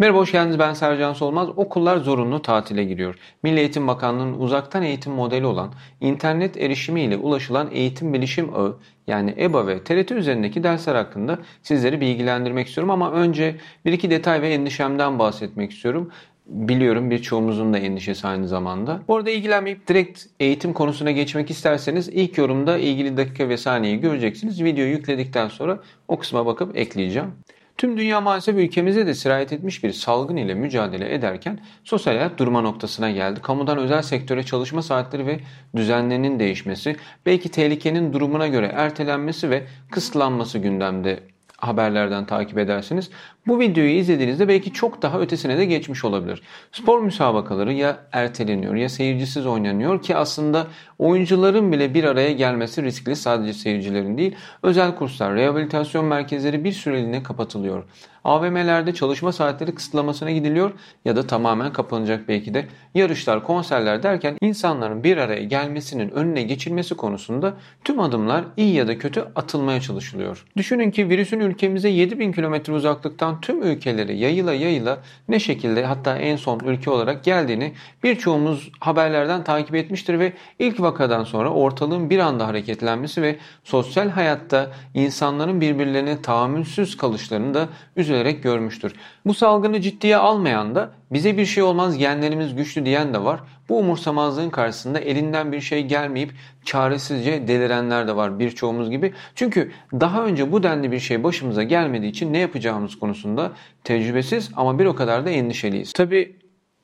[0.00, 1.48] Merhaba hoş geldiniz ben Sercan Solmaz.
[1.56, 3.14] Okullar zorunlu tatile giriyor.
[3.42, 8.76] Milli Eğitim Bakanlığı'nın uzaktan eğitim modeli olan internet erişimi ile ulaşılan eğitim bilişim ağı
[9.06, 14.42] yani EBA ve TRT üzerindeki dersler hakkında sizleri bilgilendirmek istiyorum ama önce bir iki detay
[14.42, 16.10] ve endişemden bahsetmek istiyorum.
[16.46, 19.00] Biliyorum birçoğumuzun da endişesi aynı zamanda.
[19.08, 24.64] Bu arada ilgilenmeyip direkt eğitim konusuna geçmek isterseniz ilk yorumda ilgili dakika ve saniyeyi göreceksiniz.
[24.64, 25.78] Videoyu yükledikten sonra
[26.08, 27.32] o kısma bakıp ekleyeceğim.
[27.80, 32.60] Tüm dünya maalesef ülkemize de sirayet etmiş bir salgın ile mücadele ederken sosyal hayat durma
[32.60, 33.40] noktasına geldi.
[33.42, 35.40] Kamudan özel sektöre çalışma saatleri ve
[35.76, 41.20] düzenlerinin değişmesi, belki tehlikenin durumuna göre ertelenmesi ve kısıtlanması gündemde
[41.56, 43.10] haberlerden takip edersiniz.
[43.46, 46.42] Bu videoyu izlediğinizde belki çok daha ötesine de geçmiş olabilir.
[46.72, 50.66] Spor müsabakaları ya erteleniyor ya seyircisiz oynanıyor ki aslında
[50.98, 54.34] oyuncuların bile bir araya gelmesi riskli sadece seyircilerin değil.
[54.62, 57.84] Özel kurslar, rehabilitasyon merkezleri bir süreliğine kapatılıyor.
[58.24, 60.72] AVM'lerde çalışma saatleri kısıtlamasına gidiliyor
[61.04, 62.66] ya da tamamen kapanacak belki de.
[62.94, 68.98] Yarışlar, konserler derken insanların bir araya gelmesinin önüne geçilmesi konusunda tüm adımlar iyi ya da
[68.98, 70.46] kötü atılmaya çalışılıyor.
[70.56, 76.36] Düşünün ki virüsün ülkemize 7000 km uzaklıktan tüm ülkeleri yayıla yayıla ne şekilde hatta en
[76.36, 82.46] son ülke olarak geldiğini birçoğumuz haberlerden takip etmiştir ve ilk vakadan sonra ortalığın bir anda
[82.46, 88.92] hareketlenmesi ve sosyal hayatta insanların birbirlerine tahammülsüz kalışlarını da üzülerek görmüştür.
[89.26, 93.40] Bu salgını ciddiye almayan da bize bir şey olmaz genlerimiz güçlü diyen de var.
[93.68, 96.32] Bu umursamazlığın karşısında elinden bir şey gelmeyip
[96.64, 99.12] çaresizce delirenler de var birçoğumuz gibi.
[99.34, 103.52] Çünkü daha önce bu denli bir şey başımıza gelmediği için ne yapacağımız konusunda
[103.84, 105.92] tecrübesiz ama bir o kadar da endişeliyiz.
[105.92, 106.36] Tabi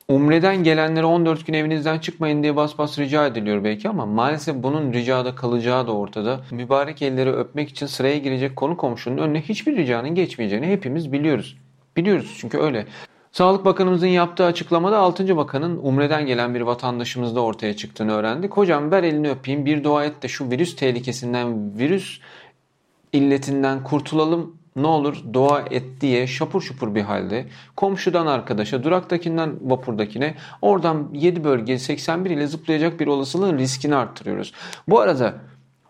[0.08, 4.92] Umre'den gelenlere 14 gün evinizden çıkmayın diye bas bas rica ediliyor belki ama maalesef bunun
[4.92, 6.40] ricada kalacağı da ortada.
[6.50, 11.56] Mübarek elleri öpmek için sıraya girecek konu komşunun önüne hiçbir ricanın geçmeyeceğini hepimiz biliyoruz.
[11.96, 12.86] Biliyoruz çünkü öyle.
[13.36, 15.36] Sağlık Bakanımızın yaptığı açıklamada 6.
[15.36, 18.52] Bakanın Umre'den gelen bir vatandaşımızda ortaya çıktığını öğrendik.
[18.52, 22.20] Hocam ver elini öpeyim bir dua et de şu virüs tehlikesinden, virüs
[23.12, 27.46] illetinden kurtulalım ne olur dua et diye şapur şupur bir halde
[27.76, 34.52] komşudan arkadaşa, duraktakinden vapurdakine oradan 7 bölge 81 ile zıplayacak bir olasılığın riskini arttırıyoruz.
[34.88, 35.34] Bu arada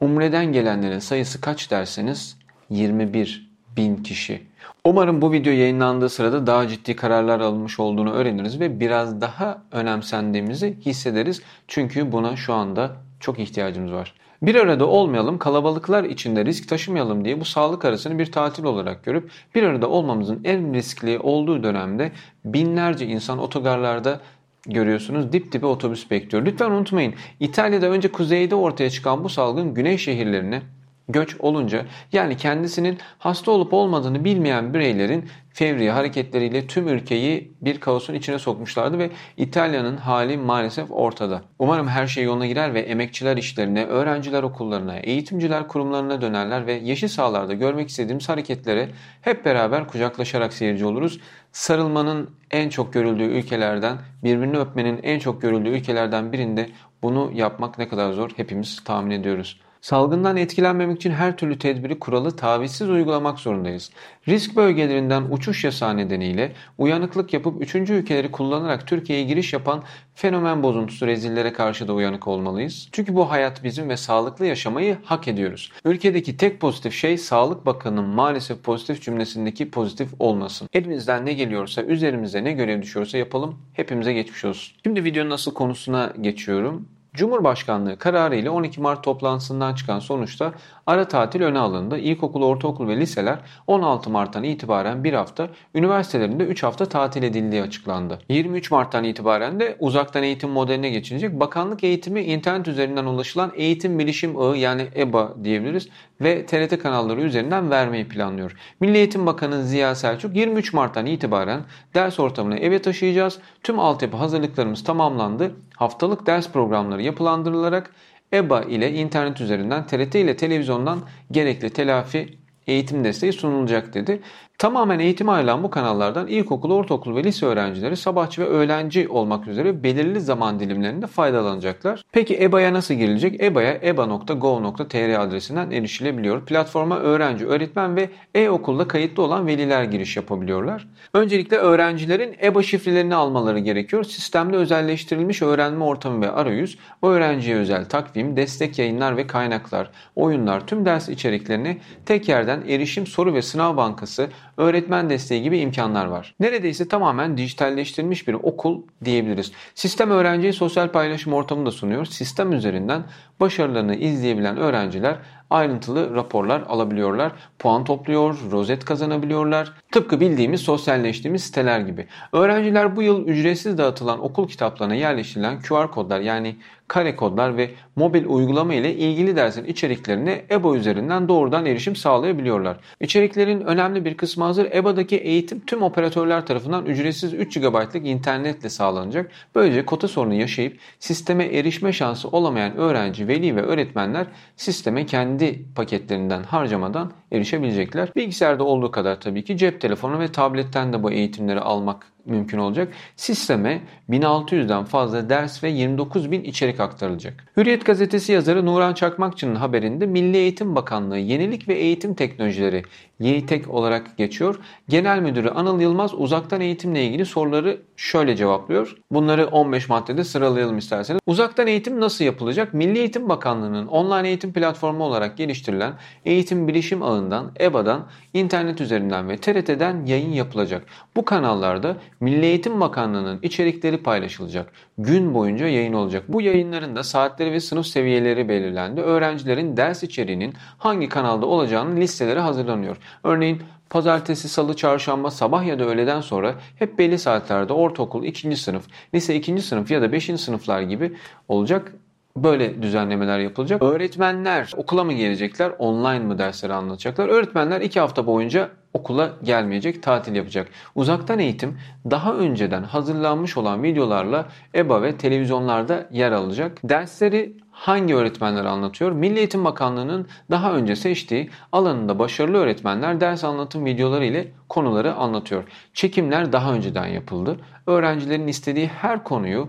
[0.00, 2.38] Umre'den gelenlerin sayısı kaç derseniz
[2.70, 4.55] 21 bin kişi.
[4.86, 10.78] Umarım bu video yayınlandığı sırada daha ciddi kararlar alınmış olduğunu öğreniriz ve biraz daha önemsendiğimizi
[10.86, 11.42] hissederiz.
[11.68, 14.14] Çünkü buna şu anda çok ihtiyacımız var.
[14.42, 19.30] Bir arada olmayalım, kalabalıklar içinde risk taşımayalım diye bu sağlık arasını bir tatil olarak görüp
[19.54, 22.12] bir arada olmamızın en riskli olduğu dönemde
[22.44, 24.20] binlerce insan otogarlarda
[24.66, 26.46] görüyorsunuz dip dibe otobüs bekliyor.
[26.46, 30.62] Lütfen unutmayın İtalya'da önce kuzeyde ortaya çıkan bu salgın güney şehirlerine
[31.08, 38.14] göç olunca yani kendisinin hasta olup olmadığını bilmeyen bireylerin fevri hareketleriyle tüm ülkeyi bir kaosun
[38.14, 41.42] içine sokmuşlardı ve İtalya'nın hali maalesef ortada.
[41.58, 47.08] Umarım her şey yoluna girer ve emekçiler işlerine, öğrenciler okullarına, eğitimciler kurumlarına dönerler ve yeşil
[47.08, 48.88] sahalarda görmek istediğimiz hareketlere
[49.22, 51.20] hep beraber kucaklaşarak seyirci oluruz.
[51.52, 56.68] Sarılmanın en çok görüldüğü ülkelerden, birbirini öpmenin en çok görüldüğü ülkelerden birinde
[57.02, 59.60] bunu yapmak ne kadar zor hepimiz tahmin ediyoruz.
[59.86, 63.90] Salgından etkilenmemek için her türlü tedbiri kuralı tavizsiz uygulamak zorundayız.
[64.28, 67.74] Risk bölgelerinden uçuş yasağı nedeniyle uyanıklık yapıp 3.
[67.74, 69.82] ülkeleri kullanarak Türkiye'ye giriş yapan
[70.14, 72.88] fenomen bozuntusu rezillere karşı da uyanık olmalıyız.
[72.92, 75.72] Çünkü bu hayat bizim ve sağlıklı yaşamayı hak ediyoruz.
[75.84, 80.68] Ülkedeki tek pozitif şey Sağlık Bakanı'nın maalesef pozitif cümlesindeki pozitif olmasın.
[80.72, 83.58] Elimizden ne geliyorsa, üzerimize ne görev düşüyorsa yapalım.
[83.72, 84.76] Hepimize geçmiş olsun.
[84.84, 86.88] Şimdi videonun asıl konusuna geçiyorum.
[87.16, 90.52] Cumhurbaşkanlığı kararı ile 12 Mart toplantısından çıkan sonuçta
[90.86, 91.98] ara tatil öne alındı.
[91.98, 98.18] İlkokul, ortaokul ve liseler 16 Mart'tan itibaren bir hafta, üniversitelerinde 3 hafta tatil edildiği açıklandı.
[98.28, 101.40] 23 Mart'tan itibaren de uzaktan eğitim modeline geçilecek.
[101.40, 105.88] Bakanlık eğitimi internet üzerinden ulaşılan eğitim bilişim ağı yani EBA diyebiliriz
[106.20, 108.56] ve TRT kanalları üzerinden vermeyi planlıyor.
[108.80, 111.60] Milli Eğitim Bakanı Ziya Selçuk 23 Mart'tan itibaren
[111.94, 113.38] ders ortamını eve taşıyacağız.
[113.62, 115.52] Tüm altyapı hazırlıklarımız tamamlandı.
[115.76, 117.90] Haftalık ders programları yapılandırılarak
[118.32, 121.00] EBA ile internet üzerinden TRT ile televizyondan
[121.30, 124.22] gerekli telafi eğitim desteği sunulacak dedi.
[124.58, 129.82] Tamamen eğitim ayrılan bu kanallardan ilkokul, ortaokul ve lise öğrencileri sabahçı ve öğlenci olmak üzere
[129.82, 132.04] belirli zaman dilimlerinde faydalanacaklar.
[132.12, 133.42] Peki EBA'ya nasıl girilecek?
[133.42, 136.46] EBA'ya eba.gov.tr adresinden erişilebiliyor.
[136.46, 140.88] Platforma öğrenci, öğretmen ve e-okulda kayıtlı olan veliler giriş yapabiliyorlar.
[141.14, 144.04] Öncelikle öğrencilerin EBA şifrelerini almaları gerekiyor.
[144.04, 150.84] Sistemde özelleştirilmiş öğrenme ortamı ve arayüz, öğrenciye özel takvim, destek yayınlar ve kaynaklar, oyunlar, tüm
[150.84, 156.34] ders içeriklerini tek yerden erişim soru ve sınav bankası, öğretmen desteği gibi imkanlar var.
[156.40, 159.52] Neredeyse tamamen dijitalleştirilmiş bir okul diyebiliriz.
[159.74, 162.04] Sistem öğrenciye sosyal paylaşım ortamı da sunuyor.
[162.04, 163.04] Sistem üzerinden
[163.40, 165.16] başarılarını izleyebilen öğrenciler
[165.50, 167.32] ayrıntılı raporlar alabiliyorlar.
[167.58, 169.72] Puan topluyor, rozet kazanabiliyorlar.
[169.90, 172.06] Tıpkı bildiğimiz sosyalleştiğimiz siteler gibi.
[172.32, 176.56] Öğrenciler bu yıl ücretsiz dağıtılan okul kitaplarına yerleştirilen QR kodlar yani
[176.88, 182.76] kare kodlar ve mobil uygulama ile ilgili dersin içeriklerine EBA üzerinden doğrudan erişim sağlayabiliyorlar.
[183.00, 184.72] İçeriklerin önemli bir kısmı hazır.
[184.72, 189.30] EBA'daki eğitim tüm operatörler tarafından ücretsiz 3 GB'lık internetle sağlanacak.
[189.54, 194.26] Böylece kota sorunu yaşayıp sisteme erişme şansı olamayan öğrenci, veli ve öğretmenler
[194.56, 195.35] sisteme kendi
[195.74, 198.08] paketlerinden harcamadan erişebilecekler.
[198.16, 202.92] Bilgisayarda olduğu kadar tabii ki cep telefonu ve tabletten de bu eğitimleri almak mümkün olacak.
[203.16, 207.44] Sisteme 1600'den fazla ders ve 29 bin içerik aktarılacak.
[207.56, 212.82] Hürriyet gazetesi yazarı Nuran Çakmakçı'nın haberinde Milli Eğitim Bakanlığı Yenilik ve Eğitim Teknolojileri
[213.20, 214.58] YİTEK olarak geçiyor.
[214.88, 218.96] Genel Müdürü Anıl Yılmaz uzaktan eğitimle ilgili soruları şöyle cevaplıyor.
[219.10, 221.20] Bunları 15 maddede sıralayalım isterseniz.
[221.26, 222.74] Uzaktan eğitim nasıl yapılacak?
[222.74, 225.92] Milli Eğitim Bakanlığı'nın online eğitim platformu olarak geliştirilen
[226.24, 230.86] eğitim bilişim ağından, EBA'dan, internet üzerinden ve TRT'den yayın yapılacak.
[231.16, 234.72] Bu kanallarda Milli Eğitim Bakanlığı'nın içerikleri paylaşılacak.
[234.98, 236.24] Gün boyunca yayın olacak.
[236.28, 239.00] Bu yayınların da saatleri ve sınıf seviyeleri belirlendi.
[239.00, 242.96] Öğrencilerin ders içeriğinin hangi kanalda olacağının listeleri hazırlanıyor.
[243.24, 248.56] Örneğin Pazartesi, salı, çarşamba, sabah ya da öğleden sonra hep belli saatlerde ortaokul 2.
[248.56, 248.84] sınıf,
[249.14, 249.62] lise 2.
[249.62, 250.40] sınıf ya da 5.
[250.40, 251.12] sınıflar gibi
[251.48, 251.92] olacak.
[252.36, 253.82] Böyle düzenlemeler yapılacak.
[253.82, 257.28] Öğretmenler okula mı gelecekler, online mı dersleri anlatacaklar?
[257.28, 260.68] Öğretmenler 2 hafta boyunca okula gelmeyecek, tatil yapacak.
[260.94, 261.78] Uzaktan eğitim
[262.10, 266.78] daha önceden hazırlanmış olan videolarla EBA ve televizyonlarda yer alacak.
[266.84, 269.12] Dersleri hangi öğretmenler anlatıyor?
[269.12, 275.64] Milli Eğitim Bakanlığı'nın daha önce seçtiği alanında başarılı öğretmenler ders anlatım videoları ile konuları anlatıyor.
[275.94, 277.56] Çekimler daha önceden yapıldı.
[277.86, 279.68] Öğrencilerin istediği her konuyu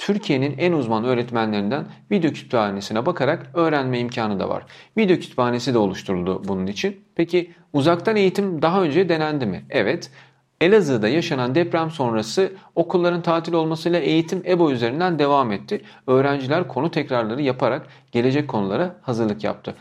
[0.00, 4.64] Türkiye'nin en uzman öğretmenlerinden video kütüphanesine bakarak öğrenme imkanı da var.
[4.96, 7.00] Video kütüphanesi de oluşturuldu bunun için.
[7.14, 9.64] Peki uzaktan eğitim daha önce denendi mi?
[9.70, 10.10] Evet.
[10.60, 15.82] Elazığ'da yaşanan deprem sonrası okulların tatil olmasıyla eğitim EBO üzerinden devam etti.
[16.06, 19.74] Öğrenciler konu tekrarları yaparak gelecek konulara hazırlık yaptı.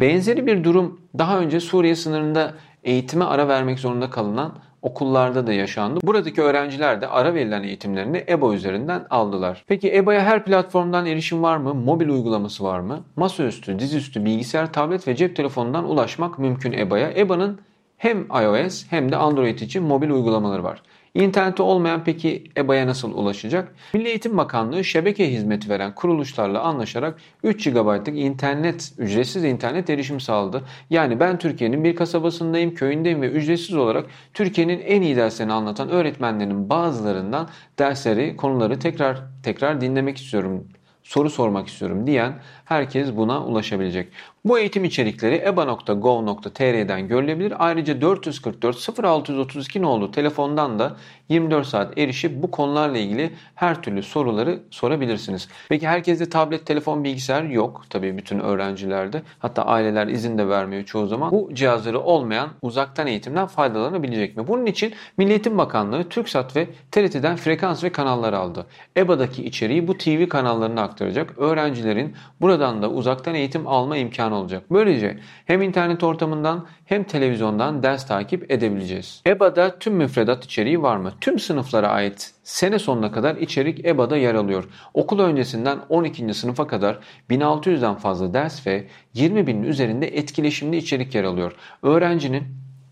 [0.00, 2.54] Benzeri bir durum daha önce Suriye sınırında
[2.84, 4.54] eğitime ara vermek zorunda kalınan
[4.84, 6.00] okullarda da yaşandı.
[6.02, 9.64] Buradaki öğrenciler de ara verilen eğitimlerini EBA üzerinden aldılar.
[9.66, 11.74] Peki EBA'ya her platformdan erişim var mı?
[11.74, 13.04] Mobil uygulaması var mı?
[13.16, 17.10] Masaüstü, dizüstü, bilgisayar, tablet ve cep telefonundan ulaşmak mümkün EBA'ya.
[17.16, 17.60] EBA'nın
[17.96, 20.82] hem iOS hem de Android için mobil uygulamaları var.
[21.14, 23.74] İnternette olmayan peki EBA'ya nasıl ulaşacak?
[23.92, 30.64] Milli Eğitim Bakanlığı şebeke hizmeti veren kuruluşlarla anlaşarak 3 GB'lık internet, ücretsiz internet erişim sağladı.
[30.90, 36.70] Yani ben Türkiye'nin bir kasabasındayım, köyündeyim ve ücretsiz olarak Türkiye'nin en iyi derslerini anlatan öğretmenlerin
[36.70, 40.68] bazılarından dersleri, konuları tekrar tekrar dinlemek istiyorum
[41.02, 42.34] soru sormak istiyorum diyen
[42.64, 44.08] herkes buna ulaşabilecek.
[44.46, 47.54] Bu eğitim içerikleri eba.gov.tr'den görülebilir.
[47.58, 50.96] Ayrıca 444 0632 nolu telefondan da
[51.28, 55.48] 24 saat erişip bu konularla ilgili her türlü soruları sorabilirsiniz.
[55.68, 57.84] Peki herkeste tablet, telefon, bilgisayar yok.
[57.90, 59.22] Tabii bütün öğrencilerde.
[59.38, 61.30] Hatta aileler izin de vermiyor çoğu zaman.
[61.30, 64.48] Bu cihazları olmayan uzaktan eğitimden faydalanabilecek mi?
[64.48, 68.66] Bunun için Milli Eğitim Bakanlığı TürkSat ve TRT'den frekans ve kanallar aldı.
[68.96, 71.38] EBA'daki içeriği bu TV kanallarına aktaracak.
[71.38, 74.62] Öğrencilerin buradan da uzaktan eğitim alma imkanı olacak.
[74.70, 79.22] Böylece hem internet ortamından hem televizyondan ders takip edebileceğiz.
[79.26, 81.12] EBA'da tüm müfredat içeriği var mı?
[81.20, 84.64] Tüm sınıflara ait sene sonuna kadar içerik EBA'da yer alıyor.
[84.94, 86.34] Okul öncesinden 12.
[86.34, 86.98] sınıfa kadar
[87.30, 91.52] 1600'den fazla ders ve 20 binin üzerinde etkileşimli içerik yer alıyor.
[91.82, 92.44] Öğrencinin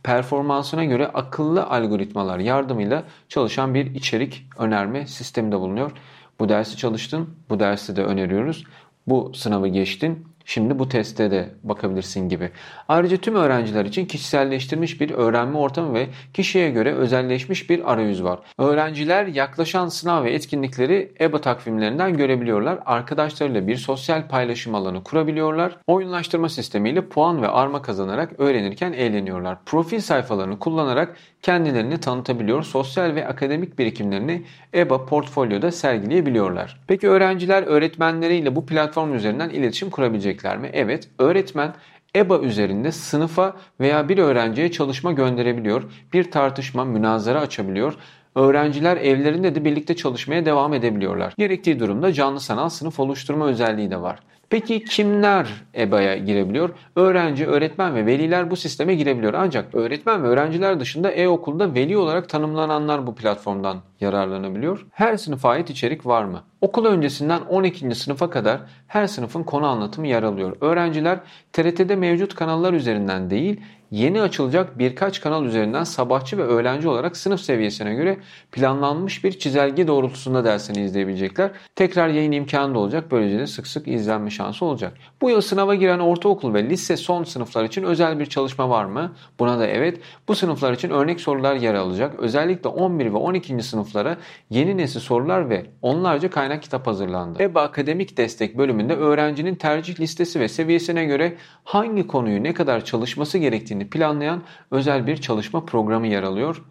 [0.02, 5.92] performansına göre akıllı algoritmalar yardımıyla çalışan bir içerik önerme sistemi de bulunuyor.
[6.40, 8.64] Bu dersi çalıştın, bu dersi de öneriyoruz.
[9.06, 12.50] Bu sınavı geçtin, Şimdi bu teste de bakabilirsin gibi.
[12.88, 18.38] Ayrıca tüm öğrenciler için kişiselleştirilmiş bir öğrenme ortamı ve kişiye göre özelleşmiş bir arayüz var.
[18.58, 22.78] Öğrenciler yaklaşan sınav ve etkinlikleri EBA takvimlerinden görebiliyorlar.
[22.86, 25.76] Arkadaşlarıyla bir sosyal paylaşım alanı kurabiliyorlar.
[25.86, 29.58] Oyunlaştırma sistemiyle puan ve arma kazanarak öğrenirken eğleniyorlar.
[29.66, 34.42] Profil sayfalarını kullanarak kendilerini tanıtabiliyor, sosyal ve akademik birikimlerini
[34.74, 36.80] EBA portfolyoda sergileyebiliyorlar.
[36.86, 39.90] Peki öğrenciler öğretmenleriyle bu platform üzerinden iletişim
[40.36, 40.70] kurabilecekler mi?
[40.72, 41.74] Evet, öğretmen
[42.16, 47.94] EBA üzerinde sınıfa veya bir öğrenciye çalışma gönderebiliyor, bir tartışma, münazara açabiliyor,
[48.34, 51.34] öğrenciler evlerinde de birlikte çalışmaya devam edebiliyorlar.
[51.38, 54.18] Gerektiği durumda canlı sanal sınıf oluşturma özelliği de var.
[54.52, 56.70] Peki kimler EBA'ya girebiliyor?
[56.96, 59.34] Öğrenci, öğretmen ve veliler bu sisteme girebiliyor.
[59.34, 64.86] Ancak öğretmen ve öğrenciler dışında e-okulda veli olarak tanımlananlar bu platformdan yararlanabiliyor.
[64.90, 66.42] Her sınıfa ait içerik var mı?
[66.60, 67.94] Okul öncesinden 12.
[67.94, 70.56] sınıfa kadar her sınıfın konu anlatımı yer alıyor.
[70.60, 71.18] Öğrenciler
[71.52, 73.60] TRT'de mevcut kanallar üzerinden değil,
[73.92, 78.18] yeni açılacak birkaç kanal üzerinden sabahçı ve öğlenci olarak sınıf seviyesine göre
[78.52, 81.50] planlanmış bir çizelge doğrultusunda dersini izleyebilecekler.
[81.76, 83.04] Tekrar yayın imkanı da olacak.
[83.10, 84.94] Böylece de sık sık izlenme şansı olacak.
[85.22, 89.12] Bu yıl sınava giren ortaokul ve lise son sınıflar için özel bir çalışma var mı?
[89.38, 90.00] Buna da evet.
[90.28, 92.14] Bu sınıflar için örnek sorular yer alacak.
[92.18, 93.62] Özellikle 11 ve 12.
[93.62, 94.16] sınıflara
[94.50, 97.42] yeni nesil sorular ve onlarca kaynak kitap hazırlandı.
[97.42, 103.38] EBA Akademik Destek bölümünde öğrencinin tercih listesi ve seviyesine göre hangi konuyu ne kadar çalışması
[103.38, 106.62] gerektiğini planlayan özel bir çalışma programı yer alıyor.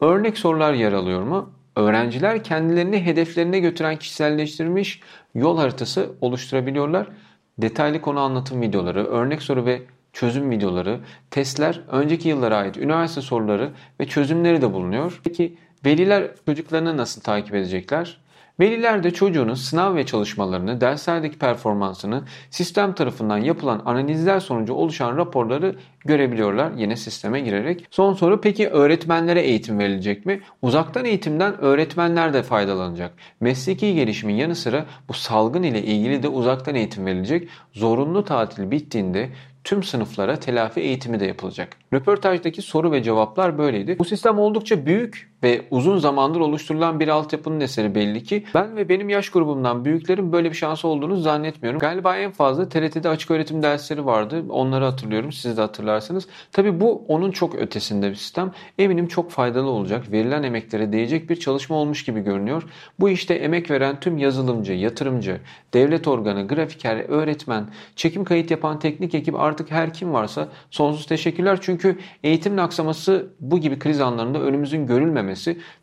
[0.00, 1.50] Örnek sorular yer alıyor mu?
[1.76, 5.00] Öğrenciler kendilerini hedeflerine götüren kişiselleştirilmiş
[5.34, 7.06] yol haritası oluşturabiliyorlar.
[7.58, 11.00] Detaylı konu anlatım videoları, örnek soru ve çözüm videoları,
[11.30, 15.20] testler, önceki yıllara ait üniversite soruları ve çözümleri de bulunuyor.
[15.24, 18.21] Peki veliler çocuklarını nasıl takip edecekler?
[18.60, 25.76] Veliler de çocuğunun sınav ve çalışmalarını, derslerdeki performansını, sistem tarafından yapılan analizler sonucu oluşan raporları
[26.04, 27.86] görebiliyorlar yine sisteme girerek.
[27.90, 30.40] Son soru peki öğretmenlere eğitim verilecek mi?
[30.62, 33.14] Uzaktan eğitimden öğretmenler de faydalanacak.
[33.40, 37.48] Mesleki gelişimin yanı sıra bu salgın ile ilgili de uzaktan eğitim verilecek.
[37.72, 39.30] Zorunlu tatil bittiğinde
[39.64, 41.76] tüm sınıflara telafi eğitimi de yapılacak.
[41.92, 43.98] Röportajdaki soru ve cevaplar böyleydi.
[43.98, 48.44] Bu sistem oldukça büyük ve uzun zamandır oluşturulan bir altyapının eseri belli ki.
[48.54, 51.80] Ben ve benim yaş grubumdan büyüklerin böyle bir şansı olduğunu zannetmiyorum.
[51.80, 54.44] Galiba en fazla TRT'de açık öğretim dersleri vardı.
[54.48, 55.32] Onları hatırlıyorum.
[55.32, 56.28] Siz de hatırlarsınız.
[56.52, 58.52] Tabii bu onun çok ötesinde bir sistem.
[58.78, 60.12] Eminim çok faydalı olacak.
[60.12, 62.62] Verilen emeklere değecek bir çalışma olmuş gibi görünüyor.
[63.00, 65.40] Bu işte emek veren tüm yazılımcı, yatırımcı,
[65.74, 71.58] devlet organı, grafiker, öğretmen, çekim kayıt yapan teknik ekip artık her kim varsa sonsuz teşekkürler.
[71.60, 75.31] Çünkü eğitimin aksaması bu gibi kriz anlarında önümüzün görülmemesi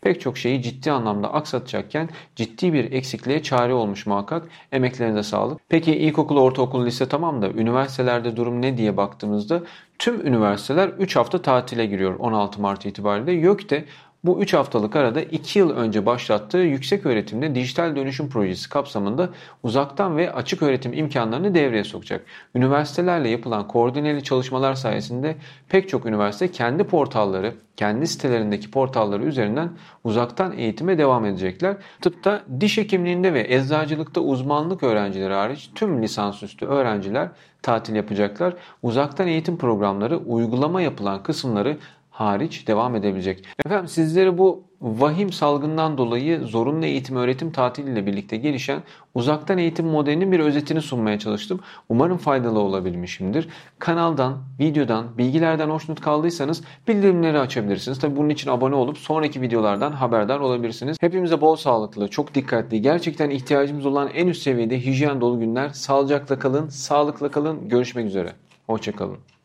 [0.01, 4.47] pek çok şeyi ciddi anlamda aksatacakken ciddi bir eksikliğe çare olmuş muhakkak.
[4.71, 5.59] Emeklerinize sağlık.
[5.69, 9.63] Peki ilkokul, ortaokul, lise tamam da üniversitelerde durum ne diye baktığımızda
[9.99, 13.31] tüm üniversiteler 3 hafta tatile giriyor 16 Mart itibariyle.
[13.31, 13.85] YÖK de
[14.23, 19.29] bu 3 haftalık arada 2 yıl önce başlattığı yüksek öğretimde dijital dönüşüm projesi kapsamında
[19.63, 22.25] uzaktan ve açık öğretim imkanlarını devreye sokacak.
[22.55, 25.35] Üniversitelerle yapılan koordineli çalışmalar sayesinde
[25.69, 29.69] pek çok üniversite kendi portalları, kendi sitelerindeki portalları üzerinden
[30.03, 31.77] uzaktan eğitime devam edecekler.
[32.01, 37.29] Tıpta diş hekimliğinde ve eczacılıkta uzmanlık öğrencileri hariç tüm lisansüstü öğrenciler
[37.61, 38.53] tatil yapacaklar.
[38.83, 41.77] Uzaktan eğitim programları uygulama yapılan kısımları
[42.19, 43.45] hariç devam edebilecek.
[43.65, 48.83] Efendim sizlere bu vahim salgından dolayı zorunlu eğitim öğretim tatiliyle birlikte gelişen
[49.15, 51.59] uzaktan eğitim modelinin bir özetini sunmaya çalıştım.
[51.89, 53.47] Umarım faydalı olabilmişimdir.
[53.79, 57.99] Kanaldan, videodan, bilgilerden hoşnut kaldıysanız bildirimleri açabilirsiniz.
[57.99, 60.97] Tabi bunun için abone olup sonraki videolardan haberdar olabilirsiniz.
[61.01, 65.69] Hepimize bol sağlıklı, çok dikkatli, gerçekten ihtiyacımız olan en üst seviyede hijyen dolu günler.
[65.69, 67.69] Sağlıcakla kalın, sağlıkla kalın.
[67.69, 68.33] Görüşmek üzere.
[68.67, 69.38] Hoşçakalın.